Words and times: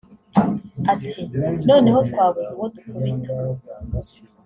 Ati” 0.93 1.19
Noneho 1.69 1.99
twabuze 2.09 2.49
uwo 2.55 2.67
dukubita 2.73 3.33